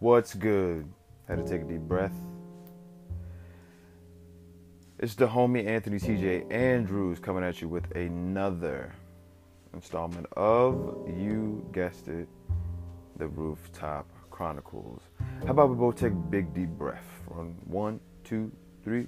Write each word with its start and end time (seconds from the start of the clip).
What's 0.00 0.34
good? 0.34 0.90
I 1.28 1.32
Had 1.32 1.46
to 1.46 1.52
take 1.52 1.60
a 1.60 1.64
deep 1.64 1.82
breath. 1.82 2.14
It's 4.98 5.14
the 5.14 5.26
homie 5.26 5.66
Anthony 5.66 5.98
TJ 5.98 6.50
Andrews 6.50 7.18
coming 7.18 7.44
at 7.44 7.60
you 7.60 7.68
with 7.68 7.94
another 7.94 8.94
installment 9.74 10.24
of, 10.38 11.06
you 11.06 11.68
guessed 11.72 12.08
it, 12.08 12.28
the 13.18 13.28
Rooftop 13.28 14.06
Chronicles. 14.30 15.02
How 15.44 15.50
about 15.50 15.68
we 15.68 15.76
both 15.76 15.96
take 15.96 16.12
a 16.12 16.14
big 16.14 16.54
deep 16.54 16.70
breath? 16.70 17.04
On 17.32 17.54
one, 17.66 18.00
two, 18.24 18.50
three. 18.82 19.06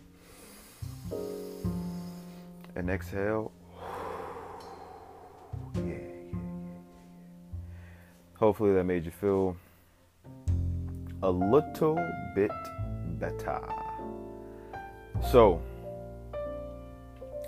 And 2.76 2.90
exhale. 2.90 3.50
Yeah, 5.74 5.84
yeah, 5.84 5.94
yeah. 6.32 6.38
Hopefully 8.34 8.74
that 8.74 8.84
made 8.84 9.06
you 9.06 9.10
feel 9.10 9.56
a 11.22 11.30
little 11.30 11.98
bit 12.34 12.50
better. 13.18 13.60
So, 15.30 15.62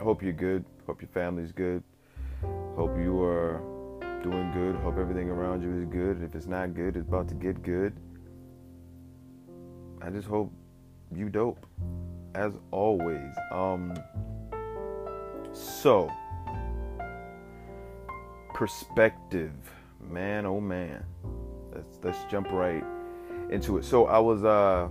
I 0.00 0.04
hope 0.04 0.22
you're 0.22 0.32
good. 0.32 0.64
Hope 0.86 1.00
your 1.00 1.08
family's 1.08 1.52
good. 1.52 1.82
Hope 2.76 2.96
you 2.98 3.22
are 3.22 3.60
doing 4.22 4.52
good. 4.52 4.76
Hope 4.76 4.98
everything 4.98 5.28
around 5.28 5.62
you 5.62 5.72
is 5.76 5.84
good. 5.86 6.22
If 6.22 6.34
it's 6.34 6.46
not 6.46 6.74
good, 6.74 6.96
it's 6.96 7.08
about 7.08 7.28
to 7.28 7.34
get 7.34 7.62
good. 7.62 7.94
I 10.02 10.10
just 10.10 10.28
hope 10.28 10.52
you 11.14 11.28
dope. 11.28 11.66
As 12.34 12.52
always. 12.70 13.34
Um 13.52 13.94
so 15.52 16.10
perspective. 18.52 19.52
Man 20.00 20.46
oh 20.46 20.60
man. 20.60 21.04
Let's 21.72 21.98
let's 22.02 22.24
jump 22.30 22.50
right 22.50 22.84
into 23.54 23.78
it. 23.78 23.84
So 23.84 24.06
I 24.06 24.18
was 24.18 24.44
uh 24.44 24.88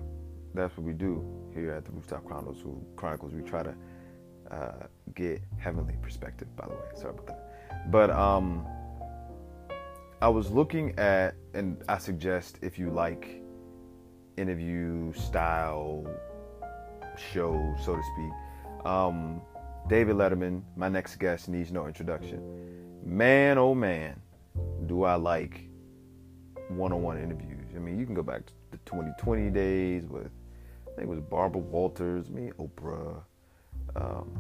that's 0.54 0.76
what 0.78 0.86
we 0.86 0.94
do 0.94 1.24
here 1.54 1.72
at 1.72 1.86
the 1.86 1.92
Rooftop 1.92 2.26
Chronicles. 2.26 2.64
Chronicles 2.96 3.34
we 3.34 3.42
try 3.42 3.64
to 3.64 3.76
uh, 4.52 4.88
get 5.16 5.42
heavenly 5.58 5.96
perspective. 6.02 6.48
By 6.56 6.68
the 6.68 6.74
way, 6.74 6.80
sorry 6.96 7.14
about 7.14 7.28
that. 7.28 7.92
But 7.92 8.10
um, 8.12 8.66
I 10.22 10.30
was 10.30 10.52
looking 10.52 10.98
at, 11.00 11.36
and 11.54 11.84
I 11.90 11.98
suggest 11.98 12.60
if 12.62 12.78
you 12.78 12.90
like 12.90 13.42
interview 14.38 15.12
style 15.14 16.06
shows, 17.18 17.76
so 17.84 17.96
to 17.96 18.04
speak. 18.14 18.86
Um, 18.86 19.42
David 19.88 20.16
Letterman, 20.16 20.62
my 20.76 20.90
next 20.90 21.18
guest, 21.18 21.50
needs 21.50 21.72
no 21.72 21.88
introduction. 21.88 22.42
Man, 23.04 23.58
oh 23.58 23.76
man, 23.76 24.22
do 24.86 25.04
I 25.04 25.16
like 25.16 25.68
one-on-one 26.70 27.18
interviews. 27.18 27.63
I 27.76 27.80
mean, 27.80 28.00
you 28.00 28.06
can 28.06 28.16
go 28.16 28.24
back 28.24 28.46
to 28.46 28.54
the 28.72 28.78
2020 28.86 29.50
days 29.50 30.06
with, 30.06 30.30
I 30.88 30.96
think 30.96 31.08
it 31.08 31.08
was 31.08 31.20
Barbara 31.20 31.62
Walters, 31.62 32.30
me, 32.30 32.52
Oprah. 32.60 33.22
Um, 33.96 34.32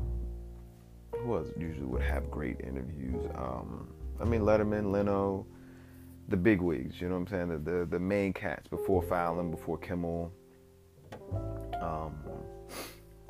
who 1.15 1.37
else 1.37 1.49
usually 1.57 1.85
would 1.85 2.01
have 2.01 2.29
great 2.29 2.59
interviews? 2.61 3.25
Um, 3.35 3.87
I 4.19 4.25
mean, 4.25 4.41
Letterman, 4.41 4.91
Leno, 4.91 5.45
the 6.29 6.37
big 6.37 6.61
wigs. 6.61 6.99
You 6.99 7.09
know 7.09 7.15
what 7.15 7.21
I'm 7.21 7.27
saying? 7.27 7.63
The 7.63 7.71
the, 7.71 7.85
the 7.85 7.99
main 7.99 8.33
cats 8.33 8.67
before 8.67 9.01
Fallon, 9.01 9.51
before 9.51 9.77
Kimmel, 9.77 10.31
um, 11.81 12.15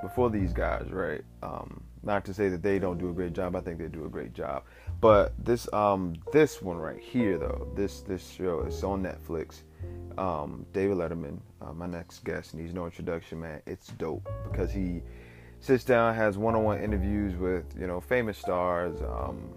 before 0.01 0.29
these 0.29 0.53
guys, 0.53 0.87
right? 0.91 1.21
Um, 1.41 1.83
not 2.03 2.25
to 2.25 2.33
say 2.33 2.49
that 2.49 2.61
they 2.61 2.79
don't 2.79 2.97
do 2.97 3.09
a 3.09 3.13
great 3.13 3.33
job. 3.33 3.55
I 3.55 3.61
think 3.61 3.79
they 3.79 3.87
do 3.87 4.05
a 4.05 4.09
great 4.09 4.33
job. 4.33 4.63
But 4.99 5.33
this 5.43 5.71
um, 5.73 6.15
this 6.31 6.61
one 6.61 6.77
right 6.77 6.99
here, 6.99 7.37
though, 7.37 7.67
this 7.75 8.01
this 8.01 8.27
show 8.27 8.61
is 8.61 8.83
on 8.83 9.03
Netflix. 9.03 9.63
Um, 10.17 10.65
David 10.73 10.97
Letterman, 10.97 11.39
uh, 11.61 11.73
my 11.73 11.87
next 11.87 12.23
guest, 12.23 12.53
needs 12.53 12.73
no 12.73 12.85
introduction, 12.85 13.41
man. 13.41 13.61
It's 13.65 13.87
dope 13.87 14.27
because 14.51 14.71
he 14.71 15.01
sits 15.59 15.83
down, 15.83 16.13
has 16.13 16.37
one-on-one 16.37 16.81
interviews 16.81 17.35
with 17.35 17.65
you 17.79 17.87
know 17.87 17.99
famous 17.99 18.37
stars, 18.37 19.01
um, 19.01 19.49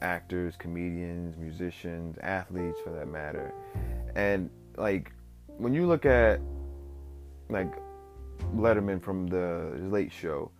actors, 0.00 0.54
comedians, 0.56 1.36
musicians, 1.36 2.16
athletes 2.22 2.78
for 2.82 2.90
that 2.90 3.08
matter, 3.08 3.52
and 4.14 4.48
like 4.76 5.12
when 5.58 5.74
you 5.74 5.86
look 5.86 6.06
at 6.06 6.40
like 7.50 7.72
Letterman 8.56 9.02
from 9.02 9.26
the 9.26 9.72
Late 9.90 10.12
Show, 10.12 10.50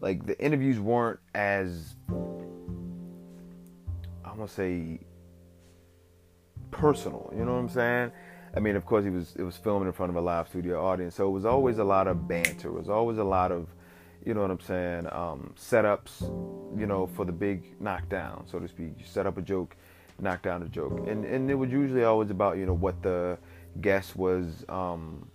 like 0.00 0.26
the 0.26 0.38
interviews 0.42 0.80
weren't 0.80 1.20
as 1.34 1.94
I 4.24 4.32
want 4.34 4.48
to 4.48 4.54
say 4.54 5.00
personal. 6.70 7.32
You 7.36 7.44
know 7.44 7.52
what 7.52 7.60
I'm 7.60 7.68
saying? 7.68 8.12
I 8.54 8.60
mean, 8.60 8.76
of 8.76 8.84
course, 8.84 9.04
he 9.04 9.10
was 9.10 9.34
it 9.36 9.42
was 9.42 9.56
filming 9.56 9.86
in 9.86 9.92
front 9.92 10.10
of 10.10 10.16
a 10.16 10.20
live 10.20 10.48
studio 10.48 10.84
audience, 10.84 11.14
so 11.14 11.28
it 11.28 11.32
was 11.32 11.44
always 11.44 11.78
a 11.78 11.84
lot 11.84 12.08
of 12.08 12.26
banter. 12.26 12.68
It 12.68 12.72
was 12.72 12.88
always 12.88 13.18
a 13.18 13.24
lot 13.24 13.52
of 13.52 13.68
you 14.24 14.34
know 14.34 14.42
what 14.42 14.50
I'm 14.50 14.60
saying, 14.60 15.06
um, 15.12 15.54
setups, 15.58 16.22
you 16.78 16.86
know, 16.86 17.06
for 17.06 17.24
the 17.24 17.32
big 17.32 17.80
knockdown, 17.80 18.44
so 18.46 18.58
to 18.58 18.68
speak. 18.68 18.92
You 18.98 19.04
set 19.06 19.26
up 19.26 19.38
a 19.38 19.42
joke, 19.42 19.76
knock 20.20 20.42
down 20.42 20.62
a 20.62 20.68
joke. 20.68 21.06
And 21.08 21.24
and 21.24 21.50
it 21.50 21.54
was 21.54 21.70
usually 21.70 22.04
always 22.04 22.30
about, 22.30 22.58
you 22.58 22.66
know, 22.66 22.74
what 22.74 23.02
the 23.02 23.38
guest 23.80 24.16
was 24.16 24.64
um, 24.68 25.28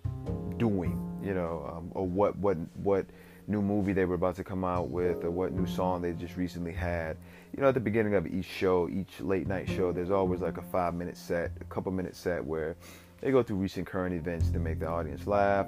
doing, 0.56 1.20
you 1.22 1.34
know, 1.34 1.72
um, 1.74 1.90
or 1.94 2.06
what 2.06 2.36
what 2.36 2.56
what 2.82 3.06
new 3.48 3.62
movie 3.62 3.92
they 3.92 4.04
were 4.04 4.16
about 4.16 4.34
to 4.36 4.44
come 4.44 4.64
out 4.64 4.88
with 4.88 5.24
or 5.24 5.30
what 5.30 5.52
new 5.52 5.66
song 5.66 6.02
they 6.02 6.12
just 6.12 6.36
recently 6.36 6.72
had. 6.72 7.16
You 7.54 7.62
know, 7.62 7.68
at 7.68 7.74
the 7.74 7.80
beginning 7.80 8.14
of 8.14 8.26
each 8.26 8.44
show, 8.44 8.88
each 8.88 9.20
late 9.20 9.46
night 9.46 9.68
show, 9.68 9.92
there's 9.92 10.10
always 10.10 10.40
like 10.40 10.58
a 10.58 10.62
five 10.62 10.94
minute 10.94 11.16
set, 11.16 11.52
a 11.60 11.64
couple 11.64 11.90
minute 11.92 12.16
set 12.16 12.44
where 12.44 12.76
they 13.20 13.30
go 13.30 13.42
through 13.42 13.56
recent 13.56 13.86
current 13.86 14.14
events 14.14 14.50
to 14.50 14.58
make 14.58 14.80
the 14.80 14.86
audience 14.86 15.26
laugh 15.26 15.66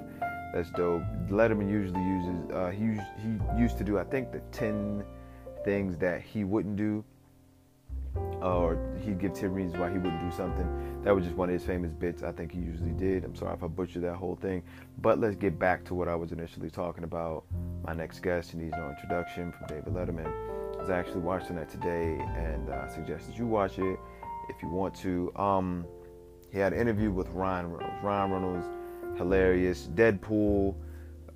that's 0.53 0.71
dope. 0.71 1.03
Letterman 1.29 1.71
usually 1.71 2.03
uses 2.03 2.51
uh, 2.53 2.71
he 2.71 2.99
he 3.23 3.61
used 3.61 3.79
to 3.79 3.85
do 3.85 3.99
I 3.99 4.05
think 4.05 4.33
the 4.33 4.41
ten 4.51 5.05
things 5.65 5.97
that 5.99 6.23
he 6.23 6.45
wouldn't 6.45 6.77
do, 6.77 7.05
or 8.41 8.79
he'd 9.05 9.19
give 9.19 9.35
ten 9.35 9.53
reasons 9.53 9.79
why 9.79 9.91
he 9.91 9.99
wouldn't 9.99 10.21
do 10.21 10.35
something. 10.37 11.03
That 11.03 11.15
was 11.15 11.25
just 11.25 11.37
one 11.37 11.49
of 11.49 11.53
his 11.53 11.65
famous 11.65 11.93
bits. 11.93 12.23
I 12.23 12.33
think 12.33 12.53
he 12.53 12.61
usually 12.61 12.93
did. 12.93 13.25
I'm 13.25 13.37
sorry 13.37 13.55
if 13.55 13.63
I 13.63 13.67
butchered 13.67 14.03
that 14.03 14.15
whole 14.15 14.37
thing, 14.37 14.63
but 15.03 15.21
let's 15.21 15.37
get 15.37 15.59
back 15.59 15.85
to 15.87 15.95
what 15.95 16.09
I 16.09 16.15
was 16.15 16.33
initially 16.33 16.71
talking 16.71 17.05
about. 17.05 17.45
My 17.85 17.93
next 17.93 18.21
guest, 18.21 18.53
he 18.53 18.59
needs 18.59 18.75
no 18.77 18.89
introduction 18.89 19.53
from 19.53 19.67
David 19.67 19.93
Letterman. 19.93 20.33
I 20.77 20.81
was 20.81 20.91
actually 20.91 21.21
watching 21.21 21.57
that 21.57 21.69
today, 21.69 22.19
and 22.37 22.71
I 22.71 22.89
suggest 22.89 23.27
that 23.27 23.37
you 23.37 23.47
watch 23.47 23.79
it 23.79 23.99
if 24.49 24.63
you 24.63 24.71
want 24.71 24.95
to. 24.97 25.33
Um, 25.37 25.85
he 26.51 26.59
had 26.59 26.73
an 26.73 26.81
interview 26.81 27.11
with 27.11 27.29
Ryan 27.31 27.73
Reynolds. 27.73 28.03
Ryan 28.03 28.31
Reynolds 28.31 28.67
hilarious. 29.17 29.89
Deadpool, 29.95 30.75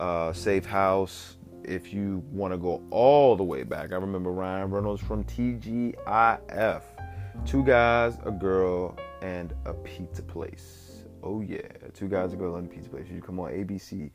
uh, 0.00 0.32
Safe 0.32 0.64
House. 0.64 1.36
If 1.64 1.92
you 1.92 2.24
want 2.30 2.52
to 2.52 2.58
go 2.58 2.82
all 2.90 3.36
the 3.36 3.44
way 3.44 3.62
back, 3.62 3.92
I 3.92 3.96
remember 3.96 4.32
Ryan 4.32 4.70
Reynolds 4.70 5.02
from 5.02 5.24
TGIF. 5.24 6.82
Two 7.46 7.64
guys, 7.64 8.18
a 8.24 8.30
girl, 8.30 8.96
and 9.20 9.54
a 9.64 9.72
pizza 9.72 10.22
place. 10.22 11.04
Oh 11.22 11.40
yeah, 11.40 11.60
two 11.94 12.08
guys, 12.08 12.32
a 12.32 12.36
girl, 12.36 12.56
and 12.56 12.68
a 12.68 12.74
pizza 12.74 12.90
place. 12.90 13.06
You 13.08 13.20
come 13.20 13.38
on 13.38 13.52
ABC. 13.52 14.10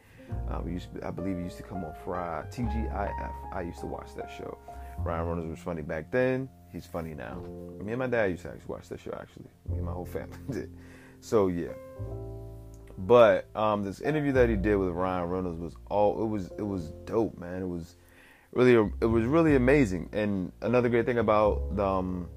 We 0.63 0.71
used 0.73 0.93
to, 0.93 1.07
I 1.07 1.11
believe 1.11 1.37
it 1.37 1.43
used 1.43 1.57
to 1.57 1.63
come 1.63 1.85
on 1.85 1.93
Friday. 2.03 2.47
TGIF. 2.51 3.31
I 3.53 3.61
used 3.61 3.79
to 3.79 3.85
watch 3.85 4.13
that 4.15 4.29
show. 4.37 4.57
Ryan 4.99 5.27
Reynolds 5.27 5.49
was 5.51 5.59
funny 5.59 5.83
back 5.83 6.11
then. 6.11 6.49
He's 6.71 6.85
funny 6.85 7.13
now. 7.13 7.43
Me 7.81 7.93
and 7.93 7.99
my 7.99 8.07
dad 8.07 8.25
used 8.31 8.43
to 8.43 8.49
actually 8.49 8.67
watch 8.67 8.89
that 8.89 8.99
show. 8.99 9.17
Actually, 9.19 9.45
me 9.69 9.77
and 9.77 9.85
my 9.85 9.91
whole 9.91 10.05
family 10.05 10.37
did. 10.51 10.71
So 11.21 11.47
yeah. 11.47 11.73
But 12.99 13.47
um, 13.55 13.83
this 13.83 14.01
interview 14.01 14.31
that 14.33 14.49
he 14.49 14.55
did 14.55 14.75
with 14.75 14.89
Ryan 14.89 15.29
Reynolds 15.29 15.59
was 15.59 15.75
all 15.89 16.21
it 16.21 16.27
was 16.27 16.51
it 16.57 16.63
was 16.63 16.91
dope, 17.05 17.37
man. 17.37 17.61
It 17.61 17.67
was 17.67 17.95
really 18.51 18.91
it 19.01 19.05
was 19.05 19.25
really 19.25 19.55
amazing. 19.55 20.09
And 20.13 20.51
another 20.61 20.89
great 20.89 21.05
thing 21.05 21.19
about 21.19 21.75
the, 21.75 21.85
um, 21.85 22.27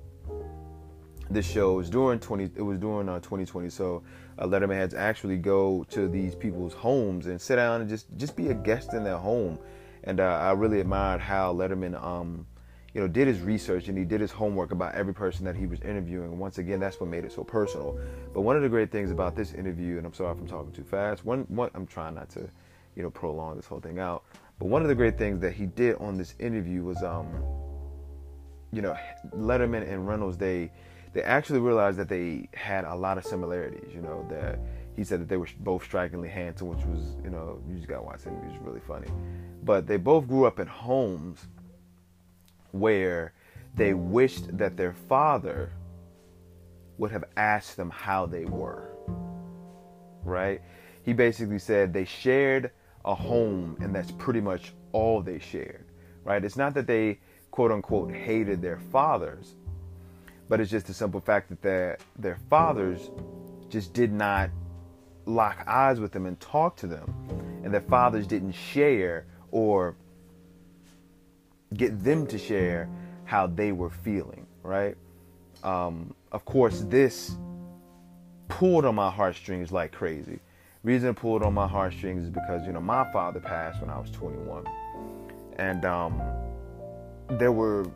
this 1.31 1.47
show 1.47 1.75
was 1.75 1.89
during 1.89 2.19
20 2.19 2.51
it 2.57 2.63
was 2.63 2.79
during 2.79 3.09
uh, 3.09 3.21
2020 3.21 3.71
so 3.71 4.03
uh, 4.39 4.47
letterman 4.47 4.75
had 4.75 4.91
to 4.91 4.99
actually 4.99 5.37
go 5.37 5.85
to 5.89 6.09
these 6.09 6.35
people's 6.35 6.75
homes 6.75 7.27
and 7.27 7.41
sit 7.41 7.57
down 7.57 7.81
and 7.81 7.89
just 7.89 8.07
just 8.17 8.35
be 8.37 8.49
a 8.49 8.55
guest 8.55 8.95
in 8.95 9.05
their 9.05 9.17
home 9.17 9.57
and 10.05 10.19
uh, 10.19 10.25
i 10.25 10.51
really 10.51 10.81
admired 10.81 11.21
how 11.21 11.55
letterman 11.55 11.95
um, 12.03 12.45
you 12.95 13.01
know, 13.01 13.07
did 13.07 13.29
his 13.29 13.41
research 13.41 13.89
and 13.89 13.97
he 13.97 14.05
did 14.05 14.21
his 14.21 14.33
homework 14.33 14.73
about 14.73 14.95
every 14.95 15.15
person 15.15 15.45
that 15.45 15.55
he 15.55 15.67
was 15.67 15.81
interviewing. 15.81 16.39
Once 16.39 16.59
again, 16.59 16.81
that's 16.81 16.99
what 16.99 17.09
made 17.09 17.25
it 17.25 17.33
so 17.33 17.45
personal. 17.45 17.99
But 18.35 18.41
one 18.41 18.57
of 18.57 18.63
the 18.63 18.69
great 18.69 18.91
things 18.91 19.11
about 19.11 19.37
this 19.37 19.55
interview, 19.55 19.99
and 19.99 20.07
I'm 20.07 20.13
sorry 20.13 20.33
if 20.33 20.41
I'm 20.41 20.49
talking 20.49 20.73
too 20.73 20.83
fast. 20.83 21.25
One, 21.25 21.45
one, 21.49 21.71
I'm 21.75 21.87
trying 21.87 22.15
not 22.15 22.31
to, 22.31 22.49
you 22.97 23.03
know, 23.03 23.11
prolong 23.11 23.57
this 23.57 23.67
whole 23.67 23.81
thing 23.81 24.01
out. 24.01 24.25
But 24.59 24.67
one 24.67 24.83
of 24.83 24.89
the 24.89 24.95
great 24.95 25.17
things 25.17 25.41
that 25.41 25.53
he 25.53 25.67
did 25.67 25.97
on 25.97 26.19
this 26.19 26.35
interview 26.41 26.83
was, 26.83 27.03
um, 27.03 27.29
you 28.73 28.83
know, 28.83 28.97
Letterman 29.35 29.89
and 29.89 30.07
Reynolds, 30.09 30.37
they, 30.37 30.73
they 31.13 31.23
actually 31.23 31.61
realized 31.61 31.97
that 31.99 32.09
they 32.09 32.49
had 32.55 32.85
a 32.85 32.95
lot 32.95 33.19
of 33.19 33.25
similarities. 33.25 33.95
You 33.95 34.03
know, 34.03 34.27
that 34.31 34.59
he 34.97 35.05
said 35.05 35.21
that 35.21 35.29
they 35.29 35.37
were 35.37 35.49
both 35.61 35.85
strikingly 35.85 36.29
handsome, 36.29 36.69
which 36.69 36.85
was, 36.87 37.15
you 37.23 37.31
know, 37.31 37.63
you 37.69 37.77
just 37.77 37.89
got 37.89 37.99
to 37.99 38.03
watch 38.03 38.27
it. 38.27 38.29
It 38.29 38.53
was 38.53 38.59
really 38.63 38.81
funny. 38.81 39.09
But 39.63 39.87
they 39.87 39.97
both 39.97 40.27
grew 40.27 40.45
up 40.45 40.59
in 40.59 40.67
homes 40.67 41.47
where 42.73 43.33
they 43.75 43.95
wished 43.95 44.57
that 44.59 44.77
their 44.77 44.93
father 44.93 45.73
would 46.99 47.11
have 47.13 47.25
asked 47.37 47.77
them 47.77 47.91
how 47.91 48.27
they 48.27 48.45
were. 48.47 48.91
right? 50.25 50.61
He 51.03 51.13
basically 51.13 51.59
said 51.59 51.93
they 51.93 52.05
shared 52.05 52.71
a 53.05 53.15
home 53.15 53.77
and 53.81 53.95
that's 53.95 54.13
pretty 54.13 54.41
much 54.41 54.73
all 54.93 55.23
they 55.23 55.39
shared, 55.39 55.85
right? 56.25 56.45
It's 56.45 56.57
not 56.57 56.75
that 56.75 56.87
they 56.87 57.21
quote 57.51 57.73
unquote 57.73 58.13
hated 58.13 58.63
their 58.63 58.79
fathers, 58.79 59.55
but 60.49 60.61
it's 60.61 60.71
just 60.71 60.87
the 60.87 60.95
simple 60.95 61.21
fact 61.21 61.49
that 61.51 61.63
their 61.63 61.99
their 62.19 62.39
fathers 62.51 63.11
just 63.69 63.95
did 63.95 64.13
not 64.13 64.51
lock 65.27 65.65
eyes 65.67 66.01
with 66.01 66.13
them 66.13 66.27
and 66.27 66.39
talk 66.41 66.77
to 66.79 66.87
them, 66.87 67.15
and 67.65 67.73
their 67.73 67.83
fathers 67.83 68.27
didn't 68.27 68.53
share 68.53 69.27
or 69.53 69.97
get 71.75 72.03
them 72.03 72.27
to 72.27 72.39
share 72.39 72.89
how 73.25 73.47
they 73.47 73.73
were 73.73 73.91
feeling, 73.91 74.47
right? 74.63 74.97
Um, 75.63 76.15
of 76.33 76.45
course, 76.45 76.81
this 76.89 77.37
pulled 78.49 78.85
on 78.85 78.95
my 78.95 79.11
heartstrings 79.11 79.71
like 79.71 79.93
crazy. 79.93 80.41
Reason 80.83 81.11
it 81.11 81.17
pulled 81.17 81.43
on 81.43 81.55
my 81.55 81.69
heartstrings 81.69 82.25
is 82.25 82.31
because 82.31 82.67
you 82.67 82.73
know 82.73 82.81
my 82.81 83.11
father 83.13 83.39
passed 83.39 83.81
when 83.81 83.91
I 83.91 83.99
was 83.99 84.11
21, 84.11 84.67
and 85.57 85.85
um, 85.85 86.23
there 87.29 87.53
were 87.53 87.87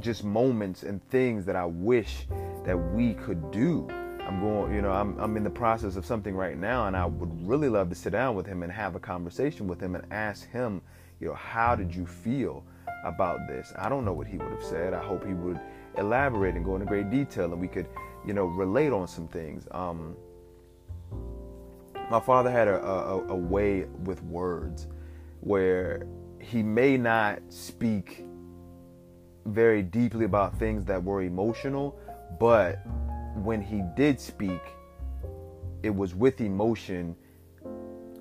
just 0.00 0.24
moments 0.24 0.82
and 0.82 1.06
things 1.10 1.44
that 1.44 1.54
I 1.54 1.64
wish 1.66 2.26
that 2.64 2.76
we 2.76 3.14
could 3.14 3.50
do. 3.50 3.86
I'm 4.26 4.40
going, 4.40 4.74
you 4.74 4.80
know, 4.80 4.90
I'm, 4.90 5.18
I'm 5.18 5.36
in 5.36 5.44
the 5.44 5.50
process 5.50 5.96
of 5.96 6.06
something 6.06 6.34
right 6.34 6.56
now, 6.56 6.86
and 6.86 6.96
I 6.96 7.04
would 7.04 7.46
really 7.46 7.68
love 7.68 7.90
to 7.90 7.94
sit 7.94 8.10
down 8.10 8.34
with 8.34 8.46
him 8.46 8.62
and 8.62 8.72
have 8.72 8.94
a 8.94 9.00
conversation 9.00 9.68
with 9.68 9.80
him 9.80 9.94
and 9.94 10.04
ask 10.10 10.50
him, 10.50 10.80
you 11.20 11.28
know, 11.28 11.34
how 11.34 11.76
did 11.76 11.94
you 11.94 12.06
feel 12.06 12.64
about 13.04 13.46
this? 13.48 13.72
I 13.76 13.88
don't 13.88 14.04
know 14.04 14.12
what 14.12 14.26
he 14.26 14.38
would 14.38 14.50
have 14.50 14.62
said. 14.62 14.94
I 14.94 15.02
hope 15.02 15.26
he 15.26 15.34
would 15.34 15.60
elaborate 15.98 16.54
and 16.54 16.64
go 16.64 16.74
into 16.74 16.86
great 16.86 17.10
detail, 17.10 17.52
and 17.52 17.60
we 17.60 17.68
could, 17.68 17.86
you 18.26 18.32
know, 18.32 18.46
relate 18.46 18.92
on 18.92 19.06
some 19.06 19.28
things. 19.28 19.68
Um, 19.70 20.16
my 22.10 22.20
father 22.20 22.50
had 22.50 22.68
a, 22.68 22.84
a, 22.84 23.28
a 23.28 23.34
way 23.34 23.86
with 24.04 24.22
words 24.24 24.88
where 25.40 26.06
he 26.40 26.62
may 26.62 26.96
not 26.96 27.40
speak 27.48 28.24
very 29.46 29.82
deeply 29.82 30.24
about 30.24 30.58
things 30.58 30.84
that 30.84 31.02
were 31.02 31.22
emotional, 31.22 31.98
but 32.38 32.84
when 33.36 33.60
he 33.60 33.82
did 33.96 34.20
speak, 34.20 34.60
it 35.82 35.94
was 35.94 36.14
with 36.14 36.40
emotion. 36.40 37.16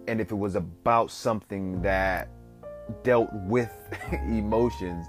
And 0.07 0.19
if 0.19 0.31
it 0.31 0.35
was 0.35 0.56
about 0.56 1.12
something 1.12 1.81
that 1.81 2.30
dealt 3.03 3.30
with 3.33 3.71
emotions, 4.12 5.07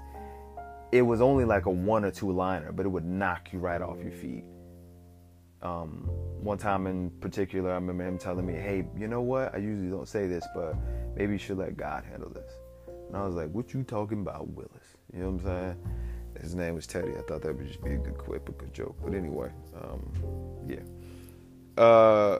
it 0.91 1.01
was 1.01 1.21
only 1.21 1.45
like 1.45 1.65
a 1.65 1.69
one 1.69 2.05
or 2.05 2.11
two 2.11 2.31
liner, 2.31 2.71
but 2.71 2.85
it 2.85 2.89
would 2.89 3.05
knock 3.05 3.51
you 3.51 3.59
right 3.59 3.81
off 3.81 3.97
your 4.01 4.11
feet. 4.11 4.45
Um, 5.61 6.07
one 6.41 6.57
time 6.57 6.85
in 6.85 7.09
particular, 7.21 7.71
I 7.71 7.75
remember 7.75 8.05
him 8.05 8.17
telling 8.17 8.45
me, 8.45 8.53
"Hey, 8.53 8.85
you 8.97 9.07
know 9.07 9.21
what? 9.21 9.53
I 9.53 9.57
usually 9.57 9.89
don't 9.89 10.07
say 10.07 10.27
this, 10.27 10.45
but 10.53 10.75
maybe 11.15 11.33
you 11.33 11.39
should 11.39 11.57
let 11.57 11.75
God 11.75 12.03
handle 12.05 12.29
this." 12.29 12.51
And 13.07 13.17
I 13.17 13.25
was 13.25 13.35
like, 13.35 13.49
"What 13.51 13.73
you 13.73 13.83
talking 13.83 14.21
about, 14.21 14.47
Willis?" 14.49 14.95
You 15.11 15.19
know 15.19 15.31
what 15.31 15.45
I'm 15.45 15.45
saying? 15.45 15.77
His 16.41 16.55
name 16.55 16.75
was 16.75 16.85
Teddy. 16.85 17.13
I 17.17 17.21
thought 17.21 17.41
that 17.41 17.55
would 17.55 17.67
just 17.67 17.83
be 17.83 17.93
a 17.93 17.97
good 17.97 18.17
quip, 18.17 18.47
a 18.49 18.51
good 18.51 18.73
joke. 18.73 18.95
But 19.03 19.13
anyway, 19.13 19.49
um, 19.73 20.11
yeah. 20.67 21.81
Uh, 21.81 22.39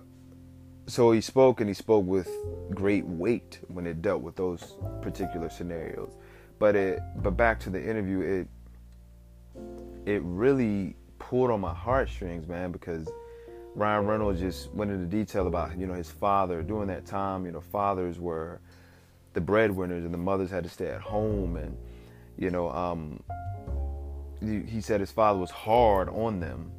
so 0.87 1.11
he 1.11 1.21
spoke 1.21 1.61
and 1.61 1.69
he 1.69 1.73
spoke 1.73 2.05
with 2.05 2.29
great 2.71 3.05
weight 3.05 3.59
when 3.67 3.87
it 3.87 4.01
dealt 4.01 4.21
with 4.21 4.35
those 4.35 4.75
particular 5.01 5.49
scenarios. 5.49 6.13
But 6.59 6.75
it, 6.75 6.99
but 7.17 7.31
back 7.31 7.59
to 7.61 7.69
the 7.69 7.83
interview, 7.83 8.47
it, 9.55 9.61
it 10.05 10.21
really 10.23 10.95
pulled 11.19 11.51
on 11.51 11.61
my 11.61 11.73
heartstrings, 11.73 12.47
man, 12.47 12.71
because 12.71 13.09
Ryan 13.73 14.05
Reynolds 14.05 14.39
just 14.39 14.71
went 14.73 14.91
into 14.91 15.05
detail 15.05 15.47
about 15.47 15.77
you 15.77 15.85
know 15.85 15.93
his 15.93 16.09
father 16.09 16.61
during 16.61 16.87
that 16.87 17.05
time. 17.05 17.45
You 17.45 17.51
know, 17.51 17.61
fathers 17.61 18.19
were 18.19 18.61
the 19.33 19.41
breadwinners 19.41 20.05
and 20.05 20.13
the 20.13 20.17
mothers 20.17 20.49
had 20.49 20.63
to 20.63 20.69
stay 20.69 20.87
at 20.87 21.01
home, 21.01 21.57
and 21.57 21.75
you 22.37 22.51
know, 22.51 22.69
um, 22.69 23.21
he 24.41 24.79
said 24.81 24.99
his 24.99 25.11
father 25.11 25.39
was 25.39 25.51
hard 25.51 26.09
on 26.09 26.39
them, 26.39 26.71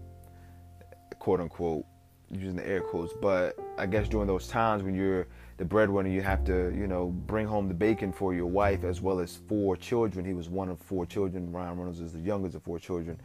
quote 1.18 1.40
unquote, 1.40 1.84
using 2.30 2.56
the 2.56 2.66
air 2.66 2.80
quotes. 2.80 3.12
But 3.12 3.58
I 3.78 3.86
guess 3.86 4.08
during 4.08 4.26
those 4.26 4.48
times 4.48 4.82
when 4.82 4.94
you're 4.94 5.26
the 5.58 5.64
breadwinner, 5.64 6.08
you 6.08 6.22
have 6.22 6.44
to, 6.44 6.72
you 6.74 6.86
know, 6.86 7.06
bring 7.26 7.46
home 7.46 7.68
the 7.68 7.74
bacon 7.74 8.12
for 8.12 8.34
your 8.34 8.46
wife 8.46 8.84
as 8.84 9.00
well 9.00 9.20
as 9.20 9.36
four 9.48 9.76
children. 9.76 10.24
He 10.24 10.34
was 10.34 10.48
one 10.48 10.68
of 10.68 10.78
four 10.78 11.06
children. 11.06 11.50
Ryan 11.50 11.78
Reynolds 11.78 12.00
is 12.00 12.12
the 12.12 12.20
youngest 12.20 12.56
of 12.56 12.62
four 12.62 12.78
children. 12.78 13.18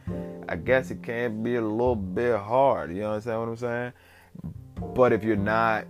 I 0.47 0.55
guess 0.55 0.91
it 0.91 1.03
can 1.03 1.43
be 1.43 1.55
a 1.55 1.61
little 1.61 1.95
bit 1.95 2.37
hard. 2.37 2.95
You 2.95 3.05
understand 3.05 3.39
what 3.39 3.49
I'm 3.49 3.57
saying? 3.57 3.93
But 4.95 5.13
if 5.13 5.23
you're 5.23 5.35
not 5.35 5.85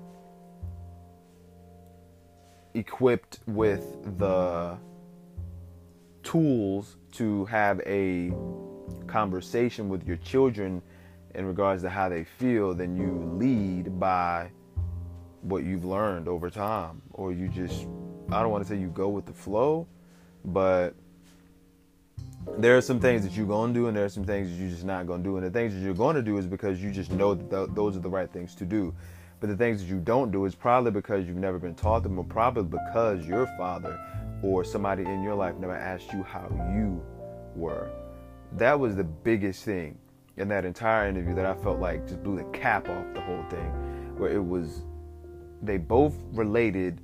equipped 2.73 3.39
with 3.47 4.17
the 4.17 4.77
tools 6.23 6.97
to 7.11 7.45
have 7.45 7.81
a 7.85 8.31
conversation 9.07 9.89
with 9.89 10.07
your 10.07 10.17
children 10.17 10.81
in 11.35 11.45
regards 11.45 11.83
to 11.83 11.89
how 11.89 12.09
they 12.09 12.23
feel, 12.23 12.73
then 12.73 12.95
you 12.95 13.37
lead 13.37 13.99
by 13.99 14.51
what 15.41 15.63
you've 15.63 15.85
learned 15.85 16.27
over 16.27 16.49
time. 16.49 17.01
Or 17.11 17.31
you 17.31 17.47
just, 17.47 17.87
I 18.31 18.41
don't 18.41 18.51
want 18.51 18.63
to 18.63 18.69
say 18.69 18.79
you 18.79 18.89
go 18.89 19.09
with 19.09 19.25
the 19.25 19.33
flow, 19.33 19.87
but 20.45 20.95
there 22.57 22.75
are 22.75 22.81
some 22.81 22.99
things 22.99 23.23
that 23.23 23.33
you're 23.33 23.45
going 23.45 23.73
to 23.73 23.79
do 23.79 23.87
and 23.87 23.95
there 23.95 24.05
are 24.05 24.09
some 24.09 24.25
things 24.25 24.49
that 24.49 24.55
you're 24.55 24.69
just 24.69 24.83
not 24.83 25.07
going 25.07 25.23
to 25.23 25.29
do. 25.29 25.37
And 25.37 25.45
the 25.45 25.51
things 25.51 25.73
that 25.73 25.79
you're 25.79 25.93
going 25.93 26.15
to 26.15 26.21
do 26.21 26.37
is 26.37 26.47
because 26.47 26.81
you 26.81 26.91
just 26.91 27.11
know 27.11 27.35
that 27.35 27.49
th- 27.49 27.69
those 27.73 27.95
are 27.95 27.99
the 27.99 28.09
right 28.09 28.31
things 28.31 28.55
to 28.55 28.65
do. 28.65 28.93
But 29.39 29.49
the 29.49 29.57
things 29.57 29.81
that 29.81 29.87
you 29.87 29.99
don't 29.99 30.31
do 30.31 30.45
is 30.45 30.53
probably 30.53 30.91
because 30.91 31.25
you've 31.25 31.37
never 31.37 31.57
been 31.57 31.75
taught 31.75 32.03
them 32.03 32.17
or 32.17 32.23
probably 32.23 32.63
because 32.63 33.25
your 33.25 33.47
father 33.57 33.99
or 34.43 34.63
somebody 34.63 35.03
in 35.03 35.23
your 35.23 35.35
life 35.35 35.55
never 35.57 35.75
asked 35.75 36.13
you 36.13 36.23
how 36.23 36.47
you 36.75 37.03
were. 37.55 37.89
That 38.53 38.79
was 38.79 38.95
the 38.95 39.03
biggest 39.03 39.63
thing 39.63 39.97
in 40.41 40.47
that 40.49 40.65
entire 40.65 41.07
interview 41.07 41.35
that 41.35 41.45
I 41.45 41.53
felt 41.53 41.79
like 41.79 42.07
just 42.07 42.23
blew 42.23 42.35
the 42.35 42.43
cap 42.45 42.89
off 42.89 43.05
the 43.13 43.21
whole 43.21 43.43
thing, 43.49 43.71
where 44.17 44.31
it 44.31 44.43
was 44.43 44.81
they 45.61 45.77
both 45.77 46.15
related 46.31 46.99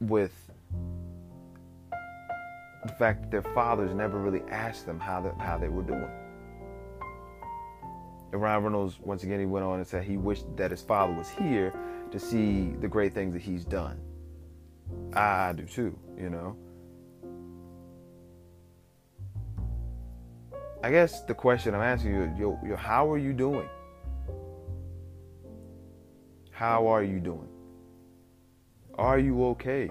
with 0.00 0.32
the 2.84 2.92
fact 2.98 3.22
that 3.22 3.30
their 3.30 3.42
fathers 3.54 3.94
never 3.94 4.18
really 4.18 4.42
asked 4.50 4.86
them 4.86 4.98
how 4.98 5.20
they, 5.20 5.30
how 5.42 5.56
they 5.56 5.68
were 5.68 5.82
doing. 5.82 6.10
And 8.32 8.40
Ryan 8.40 8.64
Reynolds, 8.64 8.98
once 9.00 9.22
again, 9.22 9.38
he 9.38 9.46
went 9.46 9.64
on 9.64 9.78
and 9.78 9.86
said 9.86 10.02
he 10.02 10.16
wished 10.16 10.44
that 10.56 10.70
his 10.70 10.82
father 10.82 11.12
was 11.12 11.28
here 11.28 11.72
to 12.10 12.18
see 12.18 12.70
the 12.80 12.88
great 12.88 13.12
things 13.12 13.34
that 13.34 13.42
he's 13.42 13.64
done. 13.64 14.00
I 15.12 15.52
do 15.52 15.64
too, 15.64 15.96
you 16.18 16.30
know. 16.30 16.56
I 20.82 20.90
guess 20.90 21.20
the 21.22 21.34
question 21.34 21.74
I'm 21.74 21.82
asking 21.82 22.14
you, 22.14 22.34
yo, 22.38 22.58
yo, 22.66 22.74
how 22.74 23.10
are 23.10 23.18
you 23.18 23.34
doing? 23.34 23.68
How 26.50 26.86
are 26.86 27.02
you 27.02 27.20
doing? 27.20 27.48
Are 28.94 29.18
you 29.18 29.44
okay? 29.48 29.90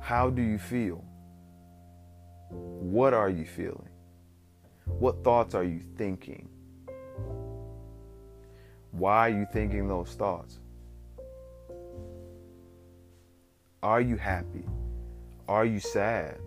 How 0.00 0.30
do 0.30 0.40
you 0.40 0.58
feel? 0.58 1.04
What 2.48 3.12
are 3.12 3.28
you 3.28 3.44
feeling? 3.44 3.90
What 4.86 5.22
thoughts 5.22 5.54
are 5.54 5.64
you 5.64 5.80
thinking? 5.98 6.48
Why 8.90 9.28
are 9.28 9.38
you 9.38 9.46
thinking 9.52 9.86
those 9.86 10.14
thoughts? 10.14 10.60
Are 13.82 14.00
you 14.00 14.16
happy? 14.16 14.64
Are 15.46 15.66
you 15.66 15.78
sad? 15.78 16.38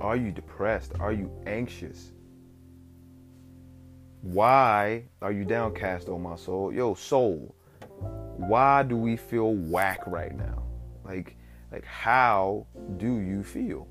Are 0.00 0.16
you 0.16 0.30
depressed? 0.30 0.92
Are 1.00 1.12
you 1.12 1.30
anxious? 1.46 2.12
Why 4.20 5.04
are 5.22 5.32
you 5.32 5.44
downcast, 5.44 6.08
oh 6.08 6.18
my 6.18 6.36
soul? 6.36 6.72
Yo, 6.72 6.94
soul, 6.94 7.54
why 8.36 8.82
do 8.82 8.96
we 8.96 9.16
feel 9.16 9.54
whack 9.54 10.00
right 10.06 10.36
now? 10.36 10.64
Like, 11.04 11.36
like 11.72 11.84
how 11.84 12.66
do 12.98 13.20
you 13.20 13.42
feel? 13.42 13.88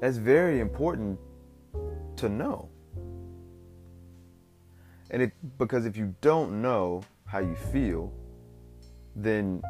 That's 0.00 0.16
very 0.16 0.60
important 0.60 1.18
to 2.16 2.28
know. 2.28 2.68
And 5.10 5.22
it 5.22 5.32
because 5.58 5.86
if 5.86 5.96
you 5.96 6.14
don't 6.20 6.62
know 6.62 7.02
how 7.24 7.40
you 7.40 7.56
feel, 7.56 8.12
then 9.16 9.62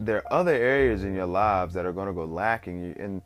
there 0.00 0.16
are 0.18 0.32
other 0.40 0.54
areas 0.54 1.04
in 1.04 1.14
your 1.14 1.26
lives 1.26 1.74
that 1.74 1.84
are 1.84 1.92
going 1.92 2.06
to 2.06 2.12
go 2.12 2.24
lacking 2.24 2.94
and 2.98 3.22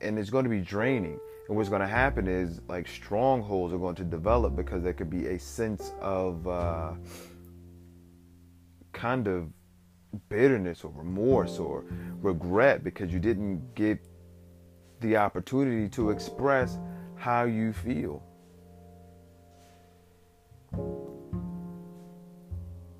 and 0.00 0.18
it's 0.18 0.30
going 0.30 0.44
to 0.44 0.50
be 0.50 0.60
draining 0.60 1.18
and 1.48 1.56
what's 1.56 1.68
going 1.68 1.80
to 1.80 1.86
happen 1.86 2.26
is 2.26 2.60
like 2.68 2.88
strongholds 2.88 3.72
are 3.72 3.78
going 3.78 3.94
to 3.94 4.04
develop 4.04 4.56
because 4.56 4.82
there 4.82 4.92
could 4.92 5.10
be 5.10 5.28
a 5.28 5.38
sense 5.38 5.92
of 6.00 6.46
uh, 6.48 6.92
kind 8.92 9.28
of 9.28 9.48
bitterness 10.28 10.82
or 10.82 10.90
remorse 10.94 11.58
or 11.58 11.84
regret 12.20 12.82
because 12.82 13.12
you 13.12 13.20
didn't 13.20 13.74
get 13.74 13.98
the 15.00 15.16
opportunity 15.16 15.88
to 15.88 16.10
express 16.10 16.78
how 17.14 17.44
you 17.44 17.72
feel. 17.72 18.22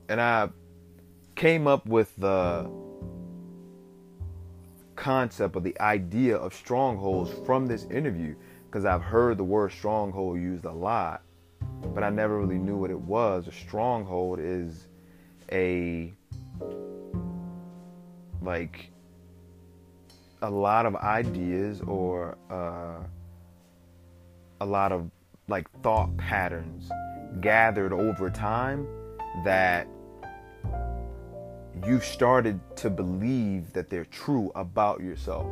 And 0.08 0.20
I 0.20 0.50
came 1.34 1.66
up 1.66 1.86
with 1.86 2.14
the 2.16 2.70
concept 5.06 5.54
or 5.54 5.60
the 5.60 5.80
idea 5.80 6.36
of 6.36 6.52
strongholds 6.52 7.30
from 7.46 7.64
this 7.64 7.84
interview 7.92 8.34
because 8.64 8.84
I've 8.84 9.02
heard 9.02 9.38
the 9.38 9.44
word 9.44 9.70
stronghold 9.70 10.40
used 10.40 10.64
a 10.64 10.72
lot, 10.72 11.22
but 11.94 12.02
I 12.02 12.10
never 12.10 12.40
really 12.40 12.58
knew 12.58 12.76
what 12.76 12.90
it 12.90 12.98
was. 12.98 13.46
A 13.46 13.52
stronghold 13.52 14.40
is 14.40 14.88
a 15.52 16.12
like 18.42 18.90
a 20.42 20.50
lot 20.50 20.86
of 20.86 20.96
ideas 20.96 21.80
or 21.82 22.36
uh, 22.50 22.98
a 24.60 24.66
lot 24.66 24.90
of 24.90 25.08
like 25.46 25.70
thought 25.82 26.16
patterns 26.16 26.90
gathered 27.40 27.92
over 27.92 28.28
time 28.28 28.84
that 29.44 29.86
you've 31.84 32.04
started 32.04 32.60
to 32.76 32.90
believe 32.90 33.72
that 33.72 33.90
they're 33.90 34.06
true 34.06 34.50
about 34.54 35.00
yourself. 35.00 35.46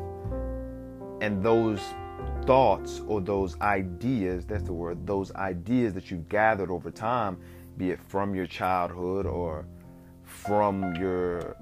And 1.21 1.43
those 1.43 1.81
thoughts 2.47 3.01
or 3.07 3.21
those 3.21 3.59
ideas, 3.61 4.45
that's 4.45 4.65
the 4.65 4.73
word, 4.73 5.07
those 5.07 5.35
ideas 5.35 5.95
that 5.95 6.11
you've 6.11 6.29
gathered 6.29 6.71
over 6.71 6.91
time, 6.91 7.39
be 7.77 7.91
it 7.91 8.01
from 8.01 8.35
your 8.35 8.47
childhood 8.47 9.27
or 9.27 9.67
from 10.23 10.95
your 10.97 11.57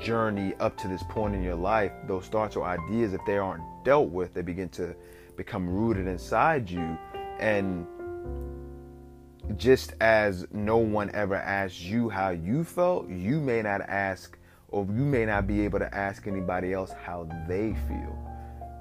journey 0.00 0.54
up 0.60 0.76
to 0.78 0.88
this 0.88 1.02
point 1.04 1.34
in 1.34 1.42
your 1.42 1.54
life, 1.54 1.92
those 2.06 2.26
thoughts 2.26 2.56
or 2.56 2.64
ideas, 2.64 3.14
if 3.14 3.20
they 3.26 3.38
aren't 3.38 3.62
dealt 3.84 4.10
with, 4.10 4.34
they 4.34 4.42
begin 4.42 4.68
to 4.68 4.94
become 5.36 5.68
rooted 5.68 6.06
inside 6.06 6.68
you. 6.68 6.98
And 7.38 7.86
just 9.56 9.94
as 10.00 10.46
no 10.52 10.76
one 10.76 11.10
ever 11.14 11.36
asked 11.36 11.82
you 11.82 12.08
how 12.08 12.30
you 12.30 12.64
felt, 12.64 13.08
you 13.08 13.40
may 13.40 13.62
not 13.62 13.80
ask 13.82 14.38
or 14.68 14.84
you 14.84 15.04
may 15.04 15.24
not 15.24 15.46
be 15.46 15.62
able 15.62 15.78
to 15.78 15.94
ask 15.94 16.26
anybody 16.26 16.72
else 16.72 16.92
how 16.92 17.28
they 17.48 17.74
feel. 17.88 18.18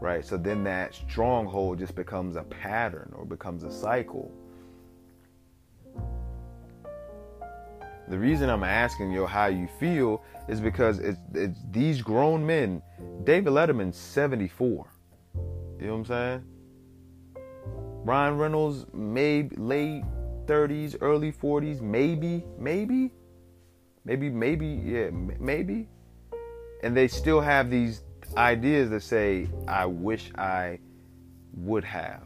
Right? 0.01 0.23
So 0.23 0.37
then 0.37 0.63
that 0.65 0.93
stronghold 0.93 1.79
just 1.79 1.95
becomes 1.95 2.35
a 2.35 2.43
pattern 2.43 3.11
or 3.15 3.25
becomes 3.25 3.63
a 3.63 3.71
cycle. 3.71 4.31
The 8.09 8.17
reason 8.17 8.49
I'm 8.49 8.63
asking 8.63 9.11
you 9.11 9.25
how 9.25 9.47
you 9.47 9.67
feel 9.79 10.23
is 10.47 10.61
because 10.61 10.99
it's, 10.99 11.19
it's 11.33 11.59
these 11.71 12.01
grown 12.01 12.45
men. 12.45 12.81
David 13.23 13.51
Letterman's 13.51 13.97
74. 13.97 14.87
You 15.79 15.87
know 15.87 15.91
what 15.91 15.99
I'm 15.99 16.05
saying? 16.05 16.43
Ryan 18.05 18.37
Reynolds, 18.37 18.85
maybe 18.93 19.55
late 19.57 20.03
30s, 20.47 20.97
early 21.01 21.31
40s, 21.31 21.81
maybe, 21.81 22.43
maybe, 22.57 23.11
maybe, 24.05 24.29
maybe, 24.29 24.67
yeah, 24.67 25.09
maybe. 25.11 25.87
And 26.83 26.95
they 26.95 27.07
still 27.07 27.41
have 27.41 27.69
these 27.69 28.01
ideas 28.35 28.89
that 28.91 29.03
say, 29.03 29.47
I 29.67 29.85
wish 29.85 30.31
I 30.35 30.79
would 31.53 31.83
have. 31.83 32.23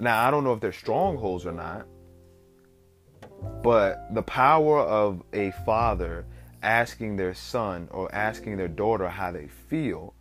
Now, 0.00 0.26
I 0.26 0.30
don't 0.30 0.44
know 0.44 0.52
if 0.52 0.60
they're 0.60 0.72
strongholds 0.72 1.46
or 1.46 1.52
not, 1.52 1.86
but 3.62 4.12
the 4.14 4.22
power 4.22 4.80
of 4.80 5.22
a 5.32 5.52
father 5.64 6.24
asking 6.62 7.16
their 7.16 7.34
son 7.34 7.88
or 7.90 8.12
asking 8.14 8.56
their 8.56 8.68
daughter 8.68 9.08
how 9.08 9.30
they 9.30 9.46
feel 9.46 10.14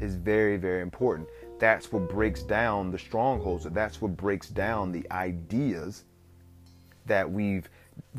is 0.00 0.14
very, 0.14 0.56
very 0.56 0.82
important. 0.82 1.28
That's 1.58 1.92
what 1.92 2.08
breaks 2.08 2.42
down 2.42 2.90
the 2.90 2.98
strongholds. 2.98 3.64
That's 3.64 4.00
what 4.00 4.16
breaks 4.16 4.48
down 4.48 4.92
the 4.92 5.06
ideas 5.10 6.04
that 7.06 7.30
we've 7.30 7.68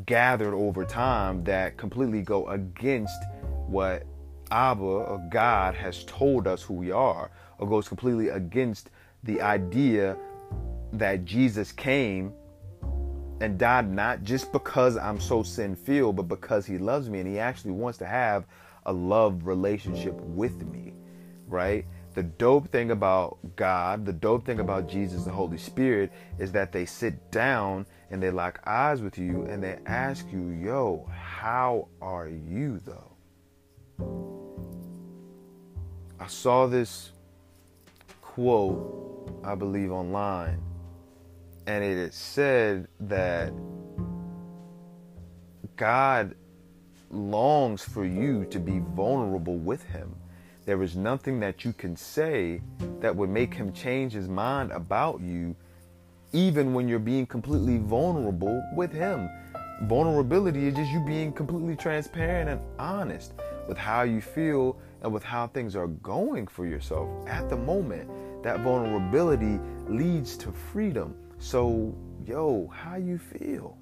gathered 0.05 0.53
over 0.53 0.85
time 0.85 1.43
that 1.45 1.77
completely 1.77 2.21
go 2.21 2.47
against 2.47 3.21
what 3.67 4.03
Abba 4.51 4.83
or 4.83 5.27
God 5.29 5.75
has 5.75 6.03
told 6.03 6.47
us 6.47 6.61
who 6.61 6.75
we 6.75 6.91
are, 6.91 7.31
or 7.57 7.67
goes 7.67 7.87
completely 7.87 8.29
against 8.29 8.89
the 9.23 9.41
idea 9.41 10.17
that 10.93 11.25
Jesus 11.25 11.71
came 11.71 12.33
and 13.41 13.57
died 13.57 13.91
not 13.91 14.23
just 14.23 14.51
because 14.51 14.95
I'm 14.95 15.19
so 15.19 15.43
sin 15.43 15.75
filled, 15.75 16.15
but 16.15 16.27
because 16.27 16.65
he 16.65 16.77
loves 16.77 17.09
me 17.09 17.19
and 17.19 17.27
he 17.27 17.39
actually 17.39 17.71
wants 17.71 17.97
to 17.99 18.05
have 18.05 18.45
a 18.85 18.93
love 18.93 19.47
relationship 19.47 20.13
with 20.13 20.65
me, 20.67 20.93
right? 21.47 21.85
The 22.13 22.23
dope 22.23 22.67
thing 22.69 22.91
about 22.91 23.39
God, 23.55 24.05
the 24.05 24.13
dope 24.13 24.45
thing 24.45 24.59
about 24.59 24.87
Jesus, 24.87 25.23
the 25.23 25.31
Holy 25.31 25.57
Spirit, 25.57 26.11
is 26.37 26.51
that 26.51 26.71
they 26.71 26.85
sit 26.85 27.31
down 27.31 27.87
and 28.13 28.22
they 28.22 28.29
lock 28.29 28.62
eyes 28.67 29.01
with 29.01 29.17
you 29.17 29.41
and 29.50 29.63
they 29.63 29.79
ask 29.88 30.32
you, 30.32 30.50
yo, 30.50 31.10
how 31.12 31.88
are 32.00 32.29
you 32.29 32.79
though? 32.86 33.12
I 36.20 36.27
saw 36.27 36.67
this 36.67 37.12
quote, 38.22 39.41
I 39.43 39.55
believe, 39.55 39.91
online, 39.91 40.62
and 41.65 41.84
it 41.84 42.13
said 42.13 42.88
that 43.00 43.51
God 45.75 46.36
longs 47.10 47.82
for 47.82 48.05
you 48.05 48.46
to 48.51 48.60
be 48.60 48.77
vulnerable 48.96 49.58
with 49.58 49.82
Him. 49.86 50.15
There 50.67 50.84
is 50.84 50.96
nothing 50.96 51.39
that 51.39 51.65
you 51.65 51.74
can 51.74 51.96
say 51.96 52.62
that 53.00 53.15
would 53.15 53.32
make 53.32 53.55
Him 53.55 53.74
change 53.74 54.13
His 54.13 54.27
mind 54.27 54.72
about 54.72 55.20
you 55.20 55.55
even 56.33 56.73
when 56.73 56.87
you're 56.87 56.99
being 56.99 57.25
completely 57.25 57.77
vulnerable 57.77 58.61
with 58.75 58.91
Him. 58.91 59.29
Vulnerability 59.83 60.67
is 60.67 60.75
just 60.75 60.91
you 60.91 60.99
being 61.05 61.31
completely 61.31 61.75
transparent 61.75 62.49
and 62.49 62.61
honest 62.79 63.33
with 63.67 63.77
how 63.77 64.01
you 64.01 64.21
feel 64.21 64.77
and 65.01 65.13
with 65.13 65.23
how 65.23 65.47
things 65.47 65.75
are 65.75 65.87
going 65.87 66.47
for 66.47 66.65
yourself 66.65 67.09
at 67.27 67.49
the 67.49 67.57
moment. 67.57 68.09
That 68.43 68.59
vulnerability 68.61 69.59
leads 69.87 70.37
to 70.37 70.51
freedom. 70.51 71.15
So, 71.37 71.95
yo, 72.25 72.67
how 72.73 72.95
you 72.95 73.17
feel? 73.17 73.77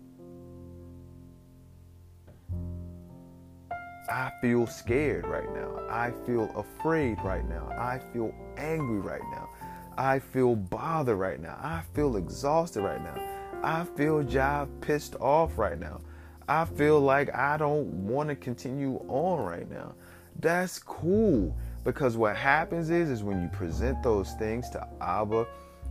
I 4.09 4.29
feel 4.41 4.67
scared 4.67 5.25
right 5.25 5.51
now. 5.53 5.87
I 5.89 6.11
feel 6.25 6.51
afraid 6.55 7.17
right 7.23 7.47
now. 7.47 7.69
I 7.79 7.99
feel 8.11 8.33
angry 8.57 8.99
right 8.99 9.21
now. 9.31 9.49
I 9.97 10.19
feel 10.19 10.55
bothered 10.55 11.17
right 11.17 11.39
now. 11.39 11.57
I 11.61 11.81
feel 11.93 12.15
exhausted 12.17 12.81
right 12.81 13.03
now. 13.03 13.21
I 13.63 13.83
feel 13.95 14.23
jive 14.23 14.69
pissed 14.81 15.15
off 15.15 15.57
right 15.57 15.79
now. 15.79 16.01
I 16.47 16.65
feel 16.65 16.99
like 16.99 17.33
I 17.35 17.57
don't 17.57 17.87
want 18.07 18.29
to 18.29 18.35
continue 18.35 18.97
on 19.07 19.45
right 19.45 19.69
now. 19.69 19.93
That's 20.39 20.79
cool 20.79 21.55
because 21.83 22.17
what 22.17 22.35
happens 22.35 22.89
is 22.89 23.09
is 23.09 23.23
when 23.23 23.41
you 23.41 23.47
present 23.49 24.01
those 24.01 24.33
things 24.33 24.69
to 24.71 24.87
Abba, 25.01 25.45